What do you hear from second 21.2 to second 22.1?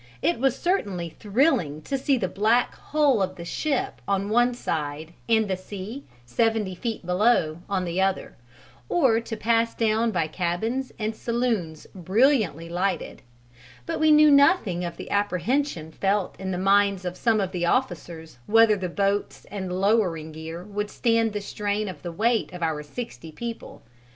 the strain of